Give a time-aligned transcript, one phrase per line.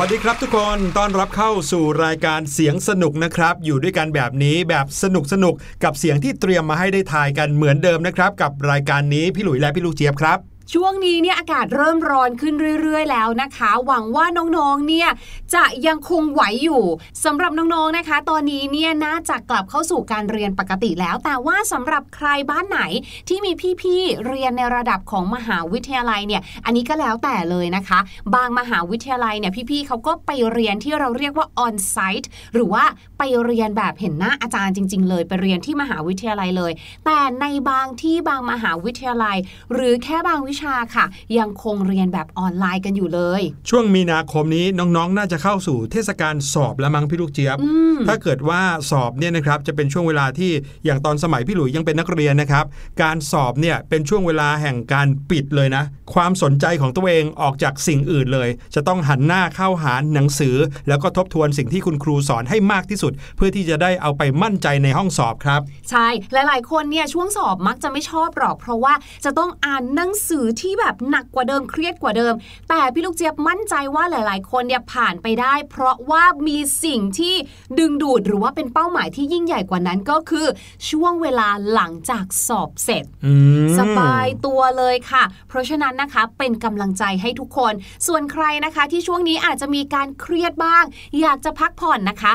[0.00, 5.54] วัสดีครับทุกคนต้อนรับเข้าสู่รายการเสียงสนุกนะครับ อยู่ด้วยกันแบบนี้แบบสนุกสนุก
[5.84, 10.38] กับเสียงที่เตรียมมาให้ได้ทายกันเหมือนเดิมนะครับ กับรายการนี้พี่หลุยและพี่ลูกเจี๊ยบครับ
[10.74, 14.26] ช่วงนี้เนี่ยอากาศเริ่มร้อนขึ้นเรื่อย ๆ แล้วนะคะ หวังว่า
[14.56, 15.08] น้องๆ เนี่ย
[15.54, 16.82] จะยังคงไหวอยู่
[17.24, 22.80] สำหรับน้องๆ นะคะ ตอนนี้เนี่ยน่าจะกลับเข้าสู่การเรียนปกติแล้ว แต่ว่าสำหรับใครบ้านไหน
[23.28, 27.98] ที่มีพี่ๆ เรียนในระดับของมหาวิทยาลัยเนี่ย อันนี้ก็แล้วแต่เลยนะคะ
[28.34, 32.84] บางมหาวิทยาลัยเนี่ยพี่ๆเขาก็ไปเรียนที่เราเรียกว่า on site หรือว่า
[33.18, 36.72] ไปเรียนแบบเห็นหน้าอาจารย์จริง ๆ เลยไปเรียนที่มหาวิทยาลัยเลย
[37.04, 39.36] แต่ในบางที่บางมหาวิทยาลัย
[39.72, 41.06] หรือแค่บางวิชาค่ะ
[41.38, 48.60] ยังคงเรียนแบบออนไลน์กันอยู่เลย ช่วงมีนาคมนี้น้องๆ น่าจะเข้าสู่เทศกาลสอบแล้วมั้งพี่ลูกเจี๊ยบอืมถ้าเกิดว่า
[48.90, 50.50] สอบเนี่ยนะครับจะเป็นช่วงเวลาที่
[50.84, 52.64] อย่างตอนสมัยพี่หลุยยังเป็นนักเรียนนะครับ
[53.02, 55.84] การสอบเนี่ยเป็นช่วงเวลาแห่งการปิดเลยนะ
[56.14, 60.56] ความสนใจของตัวเองออกจากสิ่งอื่นเลย จะต้องหันหน้าเข้าหาหนังสือ
[60.88, 68.94] แล้วก็ทบทวนสิ่งที่คุณครูสอนให้มากที่สุด เพื่อที่จะได้เอาไปมั่นใจในห้องสอบครับ ใช่หลายๆคนเนี่ยช่วงสอบมักจะไม่ชอบหรอก เพราะว่า
[69.24, 72.34] จะต้องอ่านหนังสือที่แบบหนักกว่าเดิมเครียดกว่าเดิม
[72.68, 77.34] แต่พี่ลูกเจี๊ยบมั่นใจว่าหลาย ๆ คนเนี่ยผ่านไปได้ เพราะว่ามีสิ่งที่
[77.78, 80.46] ดึงดูดหรือว่าเป็นเป้าหมายที่ยิ่งใหญ่กว่านั้นก็คือ
[80.90, 83.32] ช่วงเวลาหลังจากสอบเสร็จอื
[83.64, 87.72] มสบายตัวเลยค่ะ เพราะฉะนั้นนะคะเป็นกำลังใจให้ทุกคน
[88.06, 90.84] ส่วนใครนะคะที่ช่วงนี้อาจจะมีการเครียดบ้าง
[91.20, 92.32] อยากจะพักผ่อนนะคะ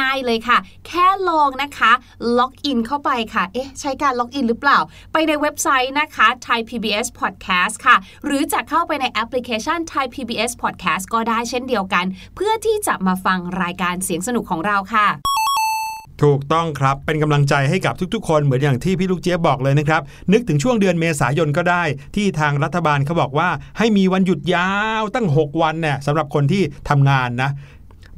[0.00, 1.92] ง่ายๆเลยค่ะ แค่ลองนะคะ
[2.38, 4.78] ล็อกอินเข้าไปค่ะ เอ๊ะ ใช้การล็อกอินหรือเปล่า
[5.12, 7.53] ไปในเว็บไซต์นะคะ Thai PBS Podcast
[7.86, 12.04] ค่ะ หรือจะเข้าไปในแอปพลิเคชัน Thai PBS Podcast ก็ได้เช่นเดียวกัน
[12.34, 15.08] เพื่อที่จะมาฟังรายการเสียงสนุกของเราค่ะ
[16.22, 20.02] ถูกต้องครับ เป็นกำลังใจให้กับทุกๆ คนเหมือนอย่างที่พี่ลูกเจี๊ยบบอกเลยนะครับ
[20.32, 21.82] นึกถึงช่วงเดือนเมษายนก็ได้
[22.16, 23.48] ที่ทางรัฐบาลเขาบอกว่า
[23.78, 24.70] ให้มีวันหยุดยา
[25.00, 27.50] วตั้ง 6 วันเนี่ยสำหรับคนที่ทำงานนะ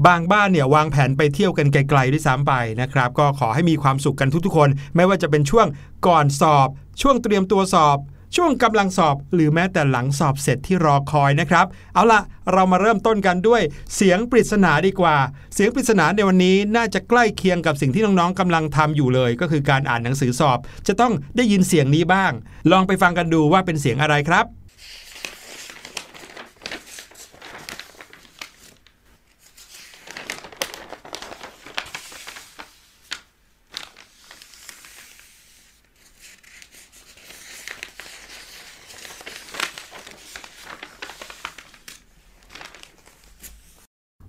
[0.07, 5.67] บางบ้านเนี่ยวางแผนไปเที่ยวกันไกลๆด้วยซ้ำไปนะครับ ก็ขอให้มีความสุขกันทุกๆ คน ไม่ว่าจะเป็นช่วง
[6.07, 6.69] ก่อนสอบ
[7.01, 7.99] ช่วงเตรียมตัวสอบ
[8.35, 12.21] ช่วงกำลังสอบหรือแม้แต่หลังสอบเสร็จที่รอคอยนะครับ เอาละ
[12.53, 13.63] เรามาเริ่มต้นกันด้วย
[13.95, 15.17] เสียงปริศนาดีกว่า
[15.55, 20.59] เสียงปริศนาในวันนี้น่าจะใกล้เคียงกับสิ่งที่น้องๆกำลังทำอยู่เลย ก็คือการอ่านหนังสือสอบ
[20.89, 22.33] จะต้องได้ยินเสียงนี้บ้าง
[22.71, 24.47] ลองไปฟังกันดูว่าเป็นเสียงอะไรครับ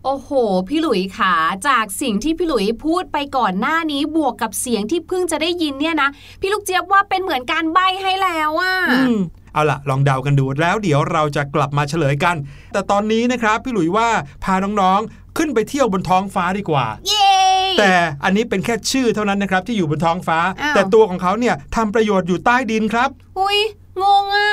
[0.09, 0.31] โอ้โห
[0.69, 1.35] พี่หลุยขา
[1.67, 6.09] จากสิ่งที่พี่หลุยพูดไปก่อนหน้านี้บวกกับเสียงที่เพิ่งจะได้ยินเนี่ยนะ
[6.41, 9.17] พี่ลูกเจี๊ยบว่าเป็นเหมือนการใบ้ให้แล้วอะอืม
[9.53, 12.35] เอาล่ะลองเดากันดูแล้วเดี๋ยวเราจะกลับมาเฉลยกัน
[12.73, 14.09] แต่ตอนนี้นะครับพี่หลุยว่า
[14.43, 17.31] พาน้องๆ ขึ้นไปเที่ยวบนท้องฟ้าดีกว่า เย้
[17.79, 17.93] แต่
[18.23, 23.09] อันนี้เป็นแค่ชื่อเท่านั้นนะครับที่อยู่บนท้องฟ้าอ้าวแต่ตัวของเขาเนี่ยทำประโยชน์อยู่ใต้ดินครับ
[23.39, 23.59] อุ้ย
[24.01, 24.51] งงอะ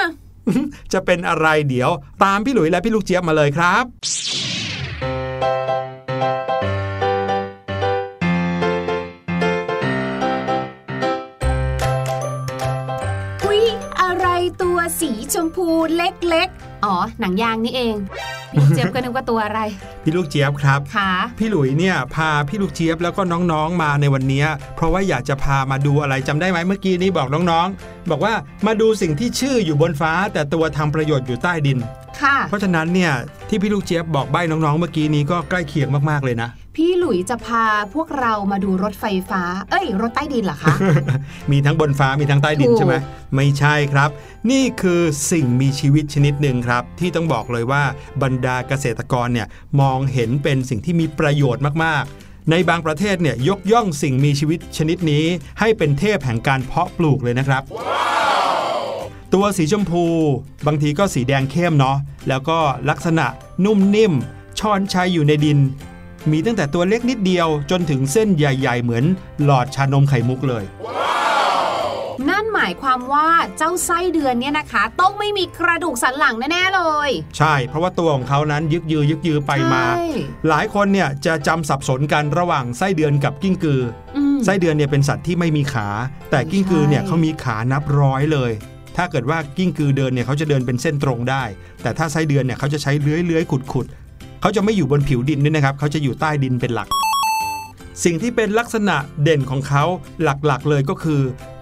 [0.92, 1.90] จะเป็นอะไรเดี๋ยว
[2.24, 3.84] ตามพี่หลุยและพี่ลูกเจี๊ยบมาเลยครับ
[14.62, 17.96] ตัวสีชมพูเล็กๆ อ๋อ หนังยางนี่เอง
[18.52, 19.60] พี่ลูกเจี๊ยบก็นึกว่าตัวอะไร
[20.02, 24.44] พี่ลูกเจี๊ยบครับค่ะพี่หลุยเนี่ยพาพี่ลูกเจี๊ยบแล้วก็น้องๆมาในวันนี้
[24.76, 28.34] เพราะว่าอยากจะพามาดูอะไรจำได้ไหมเมื่อกี้นี้บอกน้องๆ บอกว่า
[28.66, 32.03] มาดูสิ่งที่ชื่ออยู่บนฟ้า แต่ตัวทำประโยชน์อยู่ใต้ดินค่ะ
[32.48, 33.12] เพราะฉะนั้นเนี่ย
[33.48, 40.74] ที่พี่ลูกเจี๊ยบบอกใบ้น้องๆ เมื่อกี้นี้ก็ใกล้เคียงมากๆเลยนะ พี่หลุยจะพาพวกเรามาดูรถไฟฟ้า เอ้ย รถใต้ดินเหรอคะ
[41.50, 42.96] มีทั้งบนฟ้ามีทั้งใต้ดินถูกใช่ไหม
[43.36, 44.10] ไม่ใช่ครับ
[44.50, 45.00] นี่คือ
[45.32, 47.82] สิ่งมีชีวิตชนิดหนึ่งครับ ที่ต้องบอกเลยว่า
[48.22, 49.46] บรรดาเกษตรกรเนี่ย
[49.80, 55.24] มองเห็นเป็นสิ่งที่มีประโยชน์มากๆในบางประเทศเนี่ยยกย่องสิ่งมีชีวิตชนิดนี้
[55.60, 57.62] ให้เป็นเทพแห่งการเพาะปลูกเลยนะครับ
[59.34, 60.04] ตัวสีชมพู
[60.66, 61.96] บางทีก็สีแดงเข้มเนาะ
[62.28, 62.58] แล้วก็
[62.90, 63.26] ลักษณะ
[63.64, 64.12] นุ่มนิ่ม
[64.58, 65.58] ช้อนชัยอยู่ในดิน
[66.30, 69.04] มีตั้งแต่ตัวเล็กนิดเดียวจนถึงเส้นใหญ่ ๆ เหมือน
[69.44, 70.64] หลอดชานมไข่มุกเลย
[72.28, 80.04] นั่นหมายความว่าเจ้าไส้เดือนเนี่ยนะคะ ต้องไม่มีกระดูกสันหลังแน่ๆเลย ใช่เพราะว่าตัวของเขานั้นยึกยือยึกยือไปมา ใช่
[80.48, 83.82] หลายคนเนี่ยจะจำสับสนกันระหว่างไส้เดือนกับกิ้งกือ
[84.16, 85.88] อืม ไส้เดือนเนี่ยเป็นสัตว์ที่ไม่มีขา
[86.30, 88.52] แต่กิ้งกือเนี่ยใช่ เขามีขานับร้อยเลย
[88.96, 91.42] ถ้าเกิดว่ากิ้งกือเดินเนี่ยเขาจะเดินเป็นเส้นตรงได้
[91.82, 93.86] แต่ถ้าไส้เดือนเนี่ยเขาจะใช้เลื้อยเลื้อยขุดขุด
[94.40, 96.88] เขาจะไม่อยู่บนผิวดินด้วยนะครับเขาจะอยู่ใต้ดินเป็นหลัก
[98.04, 99.84] สิ่งที่เป็นลักษณะเด่นของเขา
[100.22, 101.20] หลักๆเลยก็คือ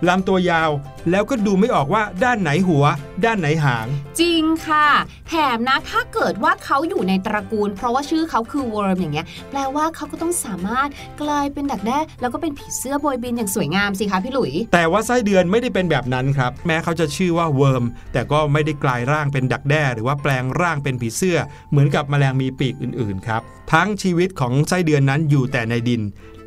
[0.09, 0.71] ลำตัวยาว
[1.11, 2.85] แล้วก็ดูไม่ออกว่าด้านไหนหัว
[3.25, 3.87] ด้านไหนหาง
[4.21, 4.89] จริงค่ะ
[5.29, 10.89] แถมนะถ้าเกิดว่าเขาอยู่ในตระกูล เพราะว่าชื่อเขาคือ worm อย่างเงี้ยแปลว่าเขาก็ต้องสามารถ
[11.23, 21.39] กลายเป็นดักแด้แล้วก็เป็นผีเสื้อโบยบินอย่างสวยงามสิคะพี่หลุย แต่ว่าไส้เดือนไม่ได้เป็นแบบนั้นครับ แม้เขาจะชื่อว่า worm แต่ก็ไม่ได้กลายร่างเป็นดักแด้ หรือว่าแปลงร่างเป็นผีเสื้อ
[21.71, 23.43] เหมือนกับแมลงมีปีกอื่นๆครับ
[23.73, 26.03] ทั้งชีวิตของไส้เดือนนั้นอยู่แต่ในดิน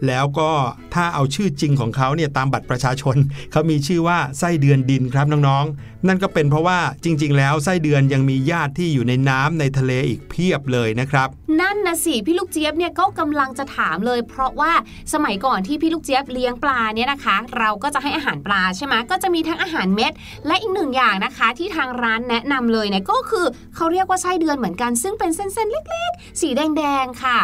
[0.08, 0.52] แล้วก็
[0.94, 3.16] ถ้าเอาชื่อจริงของเขาเนี่ยตามบัตรประชาชน
[3.52, 11.28] เขามีชื่อว่าไส้เดือนดินครับน้องๆ นั่นก็เป็นเพราะว่าจริง ๆ แล้วไส้เดือนยังมีญาติที่อยู่ในน้ำในทะเลอีกเพียบเลยนะครับ
[11.62, 14.72] นั่นนะสิพี่ลูกเจี๊ยบเนี่ยก็กำลังจะถามเลย เพราะว่า
[15.14, 20.12] สมัยก่อนที่พี่ลูกเจี๊ยบเลี้ยงปลาเนี่ยนะคะ เราก็จะให้อาหารปลาใช่ไหมก็จะมีทั้งอาหารเม็ด
[20.48, 23.46] และอีกหนึ่งอย่างนะคะที่ทางร้านแนะนำเลยเนี่ยก็คือ
[23.76, 27.40] เขาเรียกว่าไส้เดือนเหมือนกัน ซึ่งเป็นเส้นๆเล็ก ๆ สีแดงๆค่ะ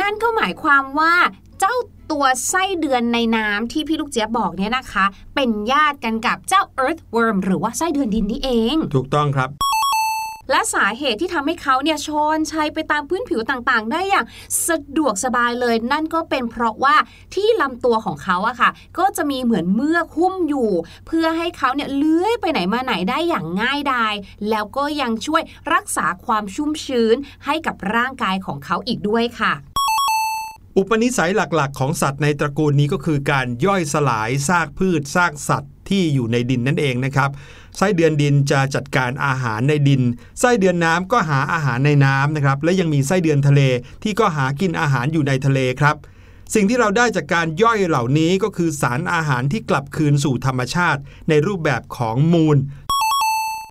[0.00, 1.14] นั่นก็หมายความว่า
[1.60, 1.76] เจ้า
[2.10, 9.50] ตัวไส้เดือนในน้ำที่พี่ลูกเจี๊ยบบอกเนี่ยนะคะ เป็นญาติกันกับเจ้า earthworm หรือว่าไส้เดือนดินนี่เอง ถูกต้องครับ
[10.50, 14.26] และสาเหตุที่ทำให้เขาเนี่ยชอนชัยไปตามพื้นผิวต่างๆ ได้อย่าง
[14.68, 16.96] สะดวกสบายเลย นั่นก็เป็นเพราะว่า
[17.34, 20.70] ที่ลำตัวของเขาอะค่ะ ก็จะมีเหมือนเมือกหุ้มอยู่
[21.06, 24.14] เพื่อให้เขาเนี่ยเลื้อยไปไหนมาไหนได้อย่างง่ายดาย
[24.50, 29.54] แล้วก็ยังช่วยรักษาความชุ่มชื้นให้กับร่างกายของเขาอีกด้วยค่ะ
[30.78, 37.30] อุปนิสัยหลักๆ ของสัตว์ในตระกูลนี้ก็คือการย่อยสลายซากพืชซากสัตว์ที่อยู่ในดินนั่นเองนะครับ
[37.76, 40.02] ไส้เดือนดินจะจัดการอาหารในดิน
[40.40, 43.60] ไส้เดือนน้ำก็หาอาหารในน้ำนะครับ และยังมีไส้เดือนทะเล
[44.02, 45.96] ที่ก็หากินอาหารอยู่ในทะเลครับ
[46.54, 52.56] สิ่งที่เราได้จากการย่อยเหล่านี้ก็คือสารอาหารที่กลับคืนสู่ธรรมชาติ ในรูปแบบของมูล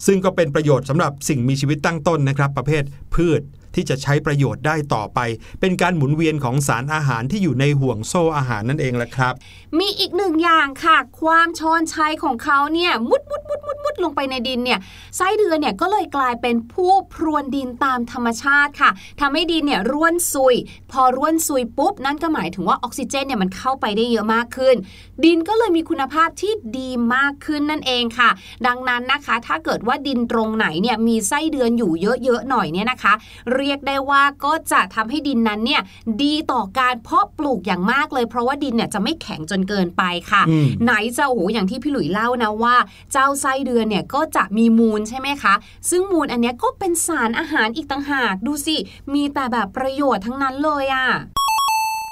[0.06, 2.84] ซึ่งก็เป็นประโยชน์สำหรับสิ่งมีชีวิตตั้งต้นนะครับ ประเภท
[3.16, 3.42] พืช
[3.76, 5.20] ที่จะใช้ประโยชน์ได้ต่อไป
[5.62, 9.34] เป็นการหมุนเวียนของสารอาหารที่อยู่ในห่วงโซ่อาหารนั่นเองแหละครับ
[9.80, 14.80] มีอีกหนึ่งอย่างค่ะ ความชอนชัยของเขาเนี่ยมุดมุดมุดมุดมุดลงไปในดินเนี่ย
[15.18, 18.90] ไส้เดือนเนี่ยก็เลยกลายเป็นผู้พรวนดินตามธรรมชาติค่ะ
[19.20, 20.56] ทำให้ดินเนี่ยร่วนซุย
[20.92, 24.76] พอร่วนซุยปุ๊บ นั่นก็หมายถึงว่าออกซิเจนเนี่ยมันเข้าไปได้เยอะมากขึ้น
[25.24, 28.30] ดินก็เลยมีคุณภาพที่ดีมากขึ้นนั่นเองค่ะ
[28.68, 33.14] ดังนั้นนะคะ ถ้าเกิดว่าดินตรงไหนเนี่ยมีไส้เดือนอยู่เยอะๆหน่อยเนี่ยนะคะ
[33.54, 35.82] เรียกได้ว่าก็จะทำให้ดินนั้นเนี่ย
[36.24, 42.76] ดีต่อการเพาะปลูกอย่างมากเลย เพราะว่าดินเนี่ยจะไม่แข็งจนเกินไปค่ะอืมไหนจะโอ้โหอย่างที่พี่หลุยเล่านะว่า
[43.12, 45.54] เจ้าไส้เดือนเนี่ยก็จะมีมูลใช่ไหมคะ
[45.90, 48.76] ซึ่งมูลอันเนี้ยก็เป็นสารอาหารอีกต่างหากดูสิ
[49.14, 51.08] มีแต่แบบประโยชน์ทั้งนั้นเลยอะ่ะ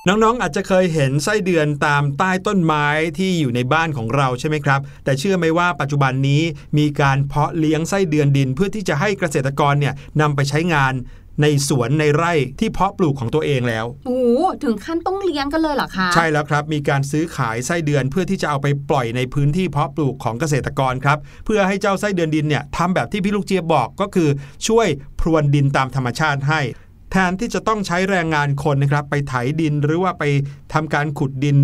[0.08, 2.86] น้องๆ อาจจะเคยเห็นไส้เดือนตามใต้ต้นไม้
[3.18, 6.42] ที่อยู่ในบ้านของเราใช่ไหมครับ แต่เชื่อไหมว่าปัจจุบันนี้
[6.78, 10.94] มีการเพาะเลี้ยงไส้เดือนดินเพื่อที่จะให้เกษตรกรเนี่ยนำไปใช้งาน
[11.42, 24.30] ในสวนในไร่ที่เพาะปลูกของตัวเองแล้วโอ้โหถึงขั้นต้องเลี้ยงกันเลยเหรอคะ ใช่แล้วครับ มีการซื้อขายไส้เดือนเพื่อที่จะเอาไปปล่อยในพื้นที่เพาะปลูกของเกษตรกรครับ เพื่อให้เจ้าไส้เดือนดินเนี่ยทำแบบที่พี่ลูกเจี๊ยบบอกก็คือ
[24.68, 24.88] ช่วย
[25.20, 26.62] พรวนดินตามธรรมชาติให้
[27.12, 30.24] แทนที่จะต้องใช้แรงงานคนนะครับไปไถดินหรือว่าไป
[30.74, 31.58] ทำการขุดดิน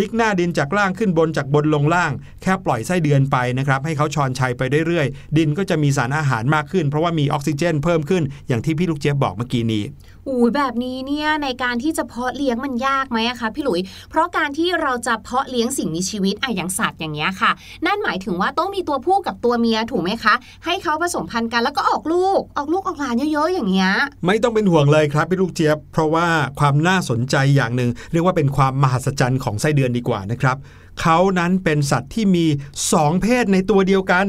[0.00, 2.12] พลิกหน้าดินจากล่างขึ้นบนจากบนลงล่าง
[2.42, 9.84] แค่ปล่อยไส้เดือนไปนะครับให้เขาชอนชัยไปเรื่อยๆ ดินก็จะมีสารอาหารมากขึ้น เพราะว่ามีออกซิเจนเพิ่มขึ้นอย่างที่พี่ลูกเจี๊ยบบอกเมื่อกี้นี้
[10.28, 13.80] อูยแบบนี้เนี่ยในการที่จะเพาะเลี้ยงมันยากไหมคะพี่หลุย
[14.10, 17.50] เพราะการที่เราจะเพาะเลี้ยงสิ่งมีชีวิตอะอย่างสัตว์อย่างเงี้ยค่ะ
[17.86, 23.90] นั่นหมายถึงว่าต้องมีตัวผู้กับตัวเมียถูกไหมคะ ให้เขาผสมพันธุ์กันแล้วก็ออกลูกออกลูกออกหลานเยอะๆอย่างเงี้ย
[24.26, 26.26] ไม่ต้องเป็นห่วงเลยครับพี่ลูกเจี๊ยบ เพราะว่า
[26.58, 30.56] ความน่าสนใจอย่างหนึ่งเรียกว่าเป็นความมหัศจรรย์ของไส้เดือนดีกว่านะครับ
[31.00, 32.46] เขานั้นเป็นสัตว์ที่มี
[32.84, 34.26] 2 เพศในตัวเดียวกัน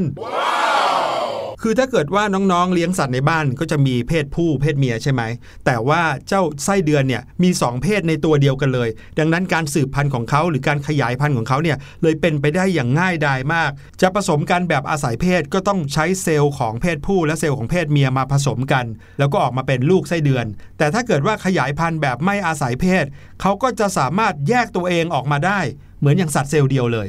[1.62, 5.22] คือถ้าเกิดว่าน้องๆเลี้ยงสัตว์ในบ้านก็จะมีเพศผู้เพศเมียใช่ไหม
[5.66, 8.88] แต่ว่าเจ้าไส้เดือนเนี่ยมี 2 เพศในตัวเดียวกันเลย
[9.18, 18.84] ดังนั้นการสืบพันธุ์ของเขาหรือการขยายพันธุ์ของเขาเนี่ยเลยเป็นไปได้อย่างง่ายดายมาก จะผสมกันแบบอาศัยเพศก็ต้องใช้เซลล์ของเพศผู้และเซลล์ของเพศเมียมาผสมกัน
[19.18, 20.46] แล้วก็ออกมาเป็นลูกไส้เดือน
[20.78, 23.04] แต่ถ้าเกิดว่าขยายพันธุ์แบบไม่อาศัยเพศ
[23.40, 25.60] เขาก็จะสามารถแยกตัวเองออกมาได้
[26.00, 27.08] เหมือนอย่างสัตว์เซลล์เดียวเลย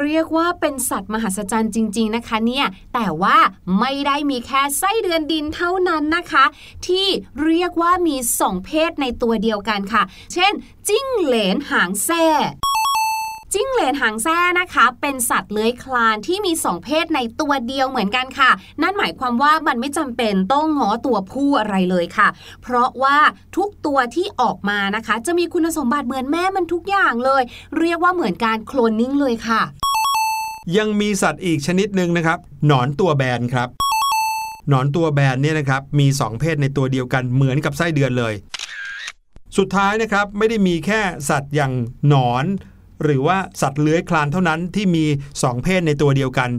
[0.00, 3.38] เรียกว่าเป็นสัตว์มหัศจรรย์จริง ๆนะคะเนี่ยแต่ว่า
[3.80, 6.44] ไม่ได้มีแค่ไส้เดือนดินเท่านั้นนะคะ
[6.86, 7.06] ที่
[7.44, 10.52] เรียกว่ามีสองเพศในตัวเดียวกันค่ะ เช่น
[10.88, 12.24] จิ้งเหลนหางแซ่
[13.54, 18.50] จิ้งเหลนหางแซ่นะคะ เป็นสัตว์เลื้อยคลานที่มีสองเพศในตัวเดียวเหมือนกันค่ะ
[18.82, 22.28] นั่นหมายความว่ามันไม่จำเป็นต้องงอตัวผู้อะไรเลยค่ะ
[22.62, 23.18] เพราะว่า
[23.56, 27.42] ทุกตัวที่ออกมานะคะ จะมีคุณสมบัติเหมือนแม่มันทุกอย่างเลย
[27.78, 29.62] เรียกว่าเหมือนการโคลนนิ่งเลยค่ะ
[30.76, 33.68] ยังมีสัตว์อีกชนิดหนึ่งนะครับ หนอนตัวแบนครับ
[34.68, 38.34] หนอนตัวแบนเนี่ยนะครับมี 2 เพศในตัวเดียวกันเหมือนกับไส้เดือนเลย
[39.58, 41.72] สุดท้ายนะครับไม่ได้มีแค่สัตว์อย่าง
[42.08, 42.44] หนอน
[43.02, 45.04] หรือว่าสัตว์เลื้อยคลานเท่านั้นที่มี
[45.38, 46.50] 2 เพศในตัวเดียวกัน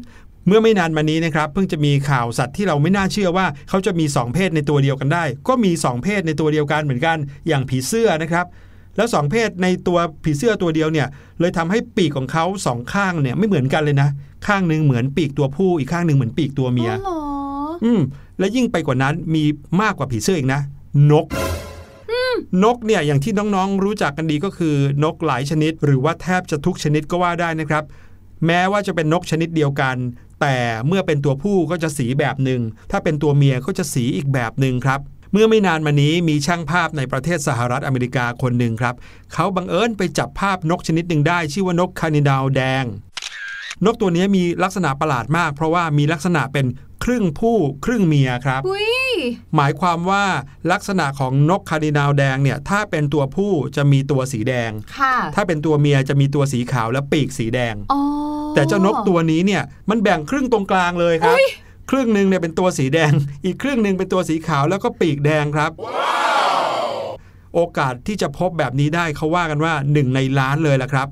[0.47, 7.17] เมื่อไม่นานมานี้นะครับเพิ่งจะมีข่าวสัตว์ที่เราไม่น่าเชื่อว่าเขาจะมี 2 เพศในตัวเดียวกันได้ ก็มี 2 เพศในตัวเดียวกันเหมือนกัน
[7.47, 8.45] อย่างผีเสื้อนะครับ
[8.97, 11.07] แล้วสองเพศในตัวผีเสื้อตัวเดียวเนี่ย
[11.39, 14.09] เลยทำให้ปีกของเขาสองข้างเนี่ยไม่เหมือนกันเลยนะ
[14.47, 17.19] ข้างหนึ่งเหมือนปีกตัวผู้อีกข้างหนึ่งเหมือนปีกตัวเมียอ๋อเหรอ
[17.83, 18.01] อืม
[18.39, 19.43] และยิ่งไปกว่านั้นมี
[19.81, 20.61] มากกว่าผีเสื้ออีกนะ
[21.11, 21.25] นก
[22.63, 27.83] นกเนี่ยอย่างที่น้องๆรู้จักกันดีก็คือนกหลายชนิด หรือว่าแทบจะทุกชนิดก็ว่าได้นะครับ
[28.45, 29.97] แม้ว่าจะเป็นนกชนิดเดียวกัน
[30.41, 30.57] แต่
[30.87, 34.99] เมื่อเป็นตัวผู้ก็จะสีแบบหนึ่งถ้าเป็นตัวเมียก็จะสีอีกแบบหนึ่งครับ
[35.31, 38.95] เมื่อไม่นานมานี้มีช่างภาพในประเทศสหรัฐอเมริกาคนหนึ่งครับ
[39.33, 42.85] เขาบังเอิญไปจับภาพนกชนิดหนึ่งได้ ชื่อว่านกคาร์ดินัลแดง
[43.85, 46.65] นกตัวนี้มีลักษณะประหลาดมาก เพราะว่ามีลักษณะเป็น
[47.03, 48.89] ครึ่งผู้ครึ่งเมียครับอุ้ย
[49.55, 50.25] หมายความว่า
[50.71, 58.01] ลักษณะของนกคาร์ดินัลแดงเนี่ยถ้าเป็นตัวผู้จะมีตัวสีแดงค่ะถ้าเป็นตัวเมียจะมีตัวสีขาวและปีกสีแดงอ๋อ
[58.55, 61.37] แต่เจ้านกตัวนี้เนี่ยมันแบ่งครึ่งตรงกลางเลยครับ
[61.89, 63.11] ครึ่งหนึ่งเนี่ยเป็นตัวสีแดง
[63.45, 65.71] อีกครึ่งหนึ่งเป็นตัวสีขาวแล้วก็ปีกแดงครับ
[67.55, 71.07] โอกาสที่จะพบแบบนี้ได้เขาว่ากันว่าหนึ่งในล้านเลยละครับ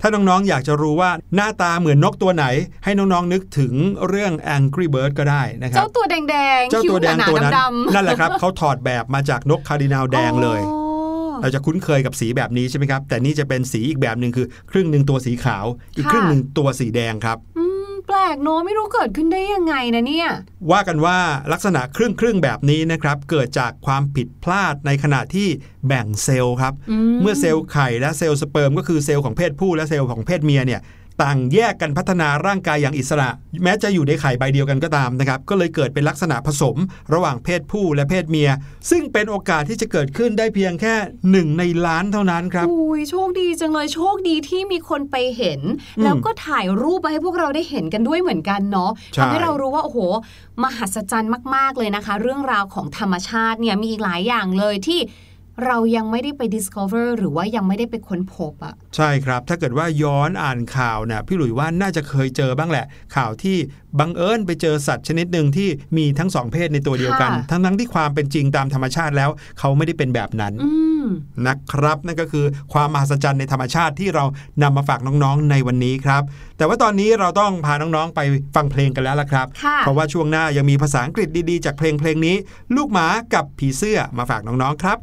[0.00, 2.44] ถ้าน้องๆ อยากจะรู้ว่าหน้าตาเหมือนนกตัวไหน
[2.84, 3.72] ให้น้องๆ นึกถึง
[4.08, 10.86] เรื่อง Angry Bird ก็ได้นะครับ เจ้าตัวแดงๆ เจ้าตัวแดงคิ้ตัวนั้นหาๆดำๆนั่นแหละครับ เขาถอดแบบมาจากนกคาร์ดินาลแดงเลยอ๋อ
[11.42, 17.55] เราจะคุ้นเคยกับสีแบบนี้ใช่ไหมครับ แต่นี่จะเป็นสีอีกแบบหนึ่งคือ ครึ่งหนึ่งตัวสีขาว อีกค่ะครึ่งหนึ่งตัวสีแดงครับอืม
[18.06, 20.28] แปลกเนอะไม่รู้เกิดขึ้นได้ยังไงนะเนี่ย
[20.70, 21.18] ว่ากันว่า
[21.52, 25.48] ลักษณะครึ่งครึ่งๆแบบนี้นะครับ เกิดจากความผิดพลาดในขณะที่
[25.86, 26.74] แบ่งเซลล์ครับ
[27.22, 30.80] เมื่อเซลล์ไข่และเซลล์สเปิร์มก็คือเซลล์ของเพศผู้และเซลล์ของเพศเมียเนี่ย
[31.22, 33.28] ต่างแยกกันพัฒนาร่างกายอย่างอิสระ
[33.62, 36.76] แม้จะอยู่ในไข่ใบเดียวกันก็ตามนะครับ ก็เลยเกิดเป็นลักษณะผสม
[37.14, 38.50] ระหว่างเพศผู้และเพศเมีย
[38.90, 40.94] ซึ่งเป็นโอกาสที่จะเกิดขึ้นได้เพียงแค่
[41.30, 45.60] หนึ่งในล้านเท่านั้นครับอุ้ยโชคดีจังเลยโชคดีที่มีคนไปเห็น
[45.98, 49.98] อืมแล้วก็ถ่ายรูปมาให้พวกเราได้เห็นกันด้วยเหมือนกันเนาะใช่ทำให้เรารู้ว่าโอ้โห
[50.62, 55.00] มหัศจรรย์มาก ๆเลยนะคะ เรื่องราวของธรรมชาติเนี่ยมีอีกหลายอย่างเลยที่
[55.64, 63.56] เรายังไม่ได้ไป discover หรือว่ายังไม่ได้ไปค้นพบอะใช่ครับ ถ้าเกิดว่าย้อนอ่านข่าวเนี่ยพี่หลุยว่าน่าจะเคยเจอบ้างแหละ ข่าวที่
[64.00, 70.70] บังเอิญไปเจอสัตว์ชนิดหนึ่งที่มีทั้งสองเพศในตัวเดียวกันค่ะทั้งทั้งๆที่ความเป็นจริงตามธรรมชาติแล้ว เขาไม่ได้เป็นแบบนั้นอื
[71.04, 71.06] ม
[71.46, 74.24] นะครับนั่นก็คือความมหัศจรรย์ในธรรมชาติที่เรา
[74.62, 76.22] นำมาฝากน้องๆในวันนี้ครับ
[76.56, 78.20] แต่ว่าตอนนี้เราต้องพาน้องๆไป
[78.54, 82.36] ฟังเพลงกันแล้วละครับค่ะเพราะว่าช่วงหน้ายังมีภาษาอังกฤษดีๆ จากเพลงเพลงนี้
[82.76, 84.98] ลูกหมากับผีเสื้อมาฝากน้องๆครับ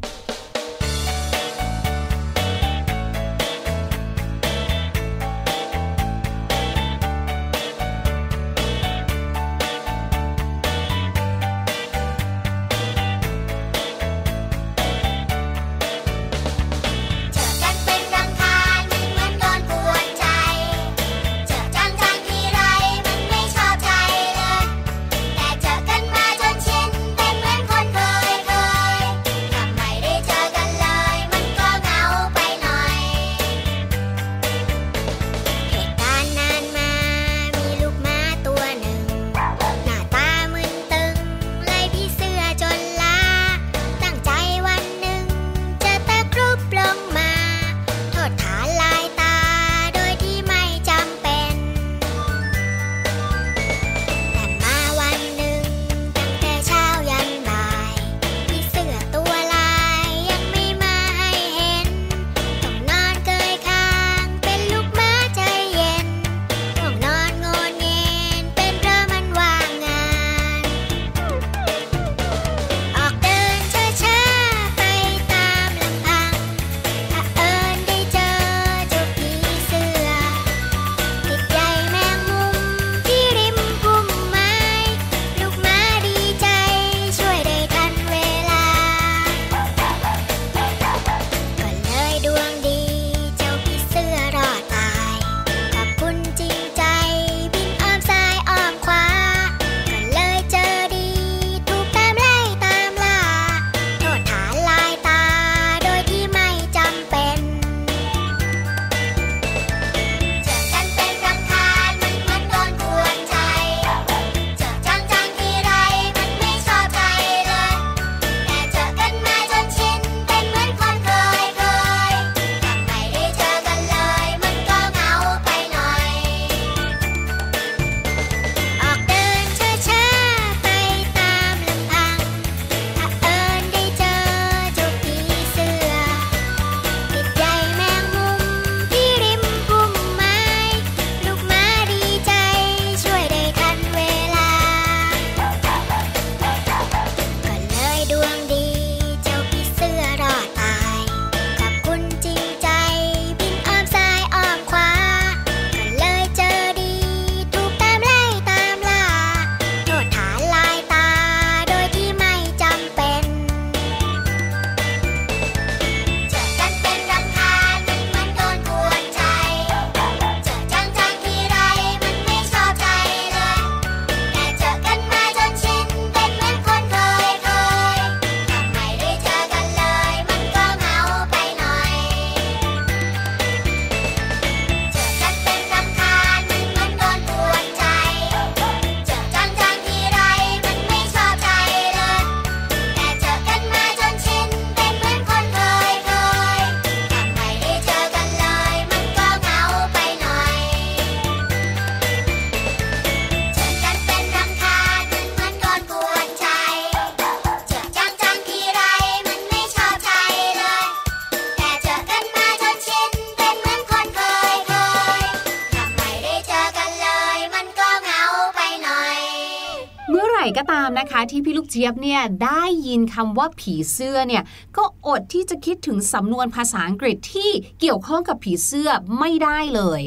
[220.72, 224.42] ตามนะคะ ที่พี่ลูกเจี๊ยบเนี่ยได้ยินคำว่าผีเสื้อเนี่ย
[224.76, 227.50] ก็อดที่จะคิดถึงสำนวนภาษาอังกฤษที่
[227.80, 230.02] เกี่ยวข้องกับผีเสื้อไม่ได้เลย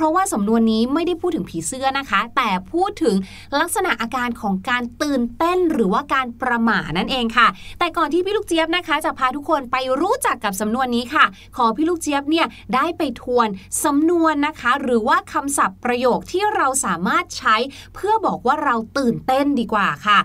[0.00, 3.16] ราะว่าสำนวนนี้ไม่ได้พูดถึงผีเสื้อนะคะ แต่พูดถึง
[3.60, 11.24] ลักษณะอาการของการตื่นเต้นหรือว่าการประหม่านั่นเองค่ะ แต่ก่อนที่พี่ลูกเจี๊ยบนะคะ จะพาทุกคนไปรู้จักกับสำนวนนี้ค่ะ
[11.56, 13.48] ขอพี่ลูกเจี๊ยบเนี่ยได้ไปทวน
[13.84, 17.56] สำนวนนะคะ หรือว่าคำศัพท์ประโยคที่เราสามารถใช้
[17.94, 20.18] เพื่อบอกว่าเราตื่นเต้นดีกว่าค่ะ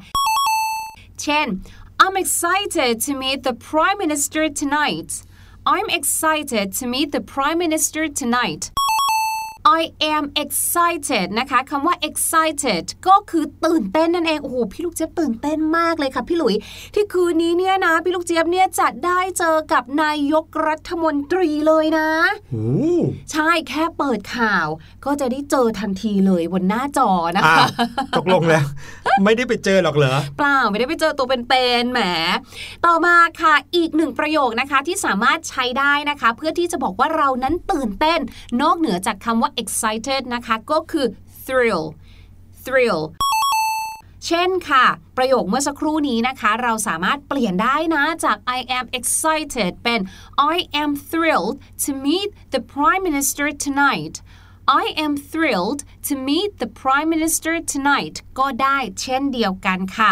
[1.22, 1.48] เช่น
[2.04, 5.12] I'm excited to meet the Prime Minister tonight
[5.76, 8.64] I'm excited to meet the Prime Minister tonight
[9.80, 9.82] I
[10.14, 16.56] am excited นะคะคำว่า excited ก็คือตื่นเต้นนั่นเองโอ้โหพี่ลูกเจี๊ยบตื่นเต้นมากเลยค่ะพี่หลุย
[16.94, 22.10] ที่คืนนี้เนี่ยนะ พี่ลูกเจี๊ยบเนี่ยจะได้เจอกับนายกรัฐมนตรีเลยนะ
[22.52, 22.70] โอ้
[23.32, 24.68] ใช่แค่เปิดข่าว
[25.06, 27.68] ก็จะได้เจอทันทีเลยบนหน้าจอนะอะคะ
[28.18, 28.66] ตกลงแล้ว
[29.24, 32.02] ไม่ได้ไปเจอหรอกเหรอเปล่าไม่ได้ไปเจอตัวเป็นๆแหม
[32.86, 38.20] ต่อมาค่ะอีกหนึ่งประโยคนะคะที่สามารถใช้ได้นะคะ เพื่อที่จะบอกว่าเรานั้นตื่นเต้น
[38.62, 41.08] นอกเหนือจากคำว่า excited นะคะก็คือ
[41.45, 41.84] thrill
[42.63, 43.01] thrill
[44.25, 44.86] เช่นค่ะ
[45.17, 49.99] ประโยคเมื่อสักครู่นี้นะคะ เราสามารถเปลี่ยนได้นะจาก I am excited เป็น
[50.54, 54.15] I am thrilled to meet the Prime Minister tonight
[54.67, 60.12] I am thrilled to meet the Prime Minister tonight ก็ได้เช่นเดียวกันค่ะ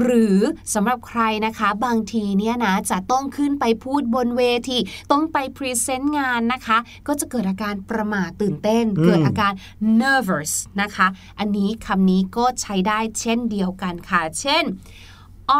[0.00, 0.38] หรือ
[0.74, 4.78] สำหรับใครนะคะ บางทีเนี่ยนะจะต้องขึ้นไปพูดบนเวที
[5.12, 9.52] ต้องไปพรีเซนต์งานนะคะ ก็จะเกิดอาการประหม่าตื่นเต้นอืมเกิดอาการ
[10.02, 11.06] nervous นะคะ
[11.38, 14.64] อันนี้คำนี้ก็ใช้ได้เช่นเดียวกันค่ะ เช่น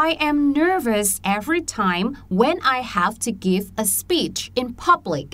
[0.07, 2.07] I am nervous every time
[2.41, 5.27] when I have to give a speech in public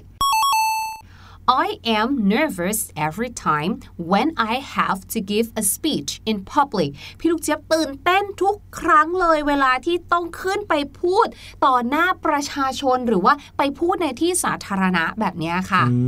[1.48, 11.26] I am nervous every time when I have to give a speech in public พี่ลูกเจี๊ยบตื่นเต้นทุกครั้งเลยเวลาที่ต้องขึ้นไปพูด
[11.64, 15.98] ต่อหน้าประชาชนหรือว่าไปพูดในที่สาธารณะแบบเนี้ยค่ะอื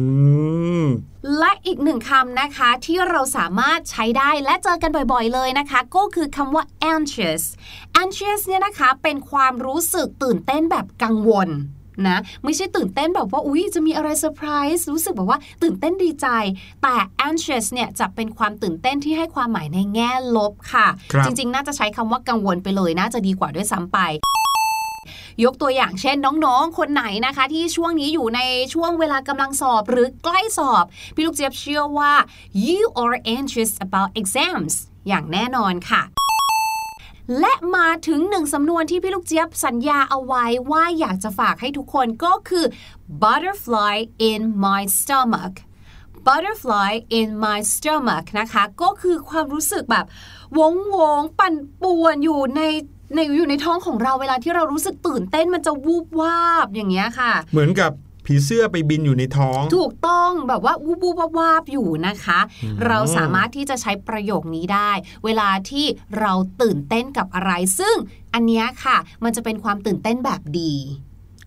[0.84, 0.86] ม
[1.38, 7.42] และอีกหนึ่งคำนะคะที่เราสามารถใช้ได้และเจอกันบ่อยๆเลยนะคะ ก็คือคำว่า anxious
[8.02, 11.50] anxious เนี่ยนะคะเป็นความรู้สึกตื่นเต้นแบบกังวล
[12.06, 16.26] นะ ไม่ใช่ตื่นเต้นแบบว่าอุ๊ยจะมีอะไรเซอร์ไพรส์รู้สึกแบบว่าตื่นเต้นดีใจ
[16.82, 16.94] แต่
[17.28, 23.98] anxious เนี่ยจะเป็นความตื่นเต้นที่ให้ความหมายในแง่ลบค่ะครับจริง ๆ น่าจะใช้คำว่ากังวลไปเลยน่าจะดีกว่าด้วยซ้ำไป
[25.44, 28.40] ยกตัวอย่างเช่นน้องๆ คนไหนนะคะ ที่ช่วงนี้อยู่ใน
[28.74, 30.84] ช่วงเวลากำลังสอบหรือใกล้สอบ
[31.14, 32.12] พี่ลูกเจี๊ยบเชื่อว่า
[32.66, 34.74] you are anxious about exams
[35.08, 36.02] อย่างแน่นอนค่ะ
[37.40, 42.64] และมาถึงหนึ่งสำนวนที่พี่ลูกเจี๊ยบสัญญาเอาไว้ว่าอยากจะฝากให้ทุกคนก็คือ
[43.22, 43.96] butterfly
[44.30, 45.54] in my stomach
[46.26, 50.06] butterfly in my stomach นะคะ ก็คือความรู้สึกแบบ
[50.58, 52.62] วงวงๆปั่นป่วนอยู่ใน
[53.14, 57.92] ในอยู่ในท้องของเราเวลาที่เรารู้สึกตื่นเต้นมันจะวูบวาบอย่างเงี้ยค่ะ เหมือนกับ
[58.30, 64.90] ผีเสื้อไปบินอยู่ในท้อง ถูกต้องแบบว่าวูบวูบวาบวาบอยู่นะคะอืมเราสามารถที่จะใช้ประโยคนี้ได้
[65.24, 65.86] เวลาที่
[66.20, 67.96] เราตื่นเต้นกับอะไร ซึ่ง
[68.34, 70.74] อันเนี้ยค่ะ มันจะเป็นความตื่นเต้นแบบดี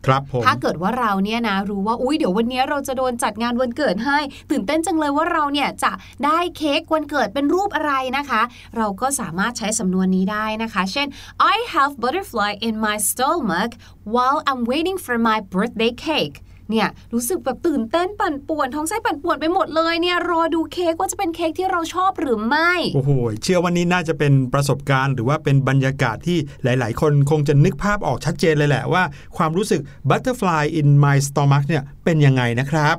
[0.07, 4.19] ครับผมถ้าเกิดว่าเราเนี่ยนะรู้ว่าอุ้ยเดี๋ยววันนี้เราจะโดนจัดงานวันเกิดให้
[4.51, 5.91] ตื่นเต้นจังเลยว่าเราเนี่ยจะ
[6.25, 8.41] ได้เค้กวันเกิดเป็นรูปอะไรนะคะ
[8.77, 11.07] เราก็สามารถใช้สำนวนนี้ได้นะคะ เช่น
[11.53, 13.71] I have butterfly in my stomach
[14.13, 16.37] while I'm waiting for my birthday cake
[16.71, 23.11] เนี่ยรู้สึกแบบตื่นเต้นปั่นป่วนท้องไส้ปั่นป่วนไปหมดเลยเนี่ยรอดูเค้กว่าจะเป็นเค้กที่เราชอบหรือไม่โอ้โห
[23.43, 29.03] เชื่อว่านี่น่าจะเป็นประสบการณ์ หรือว่าเป็นบรรยากาศที่หลาย ๆ คนคงจะนึกภาพออกชัดเจนเลยแหละว่า
[29.37, 32.95] ความรู้สึก butterfly in my stomach เนี่ยเป็นยังไงนะครับ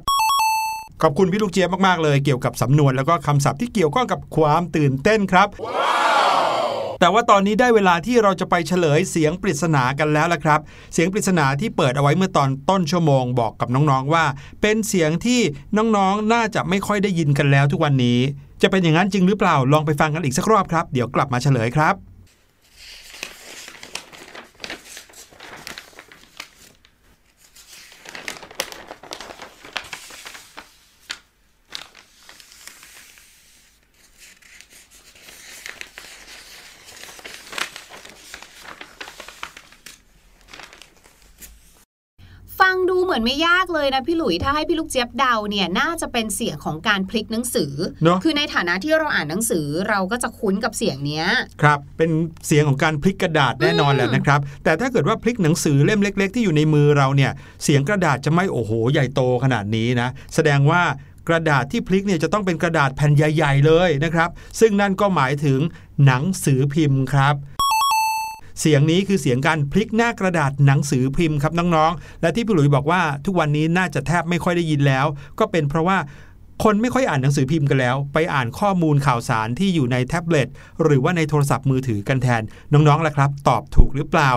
[1.02, 5.48] ขอบคุณพี่ลูกเจี๊ยบมาก ๆ เลยเกี่ยวกับสำนวนแล้วก็คำศัพท์ที่เกี่ยวข้องกับความตื่นเต้นครับ
[7.02, 10.60] แต่ว่าตอนนี้ได้เวลาที่เราจะไปเฉลยเสียงปริศนากันแล้วละครับ
[10.94, 14.24] เสียงปริศนาที่เปิดเอาไว้เมื่อตอนต้นชั่วโมงบอกกับน้องๆว่า
[14.60, 15.40] เป็นเสียงที่
[15.76, 18.18] น้องๆน่าจะไม่ค่อยได้ยินกันแล้วทุกวันนี้
[18.62, 22.11] จะเป็นอย่างนั้นจริงหรือเปล่าลองไปฟังกันอีกสักรอบครับ เดี๋ยวกลับมาเฉลยครับ
[43.22, 51.26] อนไม่ยากเลยนะพี่หลุยถ้าให้พี่ลูกเจี๊ยบเดาเนี่ยน่าจะเป็นเสียงของการพลิกหนังสือเนอะคือในฐานะที่เราอ่านหนังสือเราก็จะคุ้นกับเสียงเนี้ย
[51.62, 52.10] ครับเป็น
[52.46, 57.32] เสียงของการพลิกกระดาษแน่นอนแหละนะครับ แต่ถ้าเกิดว่าพลิกหนังสือเล่มเล็ก ๆ ที่อยู่ในมือเราเนี่ย
[57.64, 60.82] เสียงกระดาษจะไม่โอ้โหใหญ่โตขนาดนี้นะแสดงว่า
[61.28, 64.30] กระดาษที่พลิกเนี่ยจะต้องเป็นกระดาษแผ่นใหญ่ ๆ เลยนะครับ
[64.60, 65.60] ซึ่งนั่นก็หมายถึง
[66.06, 67.34] หนังสือพิมพ์ครับ
[68.60, 75.06] เสียงนี้คือเสียงการพลิกหน้ากระดาษหนังสือพิมพ์ครับน้องๆ และที่พี่หลุยบอกว่าทุกวันนี้น่าจะแทบไม่ค่อยได้ยินแล้ว
[75.38, 75.98] ก็เป็นเพราะว่า
[76.64, 80.48] คนไม่ค่อยอ่านหนังสือพิมพ์กันแล้ว ไปอ่านข้อมูลข่าวสารที่อยู่ในแท็บเล็ต
[80.82, 84.30] หรือว่าในโทรศัพท์มือถือกันแทนน้องๆล่ะครับ ตอบถูกหรือเปล่า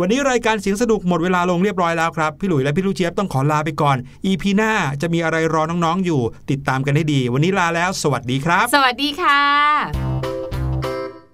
[0.00, 10.27] วันนี้รายการเสียงสนุกหมดเวลาลงเรียบร้อยแล้วครับ พี่หลุยและพี่ลูกเจี๊ยบต้องขอลาไปก่อน EP หน้าจะมีอะไรรอน้องๆอยู่ ติดตามกันให้ดี วันนี้ลาแล้ว สวัสดีครับ สวัสดีค่ะ